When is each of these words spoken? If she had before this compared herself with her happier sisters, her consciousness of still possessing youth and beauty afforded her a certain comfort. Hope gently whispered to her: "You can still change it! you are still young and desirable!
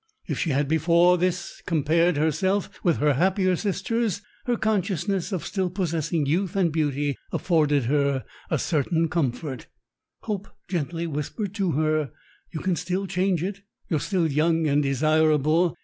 If 0.25 0.39
she 0.39 0.49
had 0.49 0.67
before 0.67 1.19
this 1.19 1.61
compared 1.67 2.17
herself 2.17 2.71
with 2.83 2.97
her 2.97 3.13
happier 3.13 3.55
sisters, 3.55 4.23
her 4.45 4.57
consciousness 4.57 5.31
of 5.31 5.45
still 5.45 5.69
possessing 5.69 6.25
youth 6.25 6.55
and 6.55 6.71
beauty 6.73 7.15
afforded 7.31 7.83
her 7.83 8.25
a 8.49 8.57
certain 8.57 9.09
comfort. 9.09 9.67
Hope 10.21 10.47
gently 10.67 11.05
whispered 11.05 11.53
to 11.53 11.73
her: 11.73 12.13
"You 12.51 12.61
can 12.61 12.75
still 12.75 13.05
change 13.05 13.43
it! 13.43 13.61
you 13.89 13.97
are 13.97 13.99
still 13.99 14.25
young 14.25 14.65
and 14.65 14.81
desirable! 14.81 15.75